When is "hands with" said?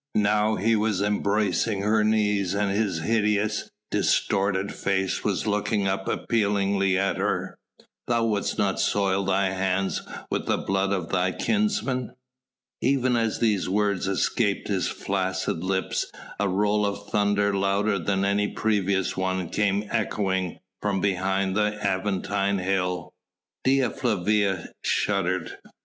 9.51-10.47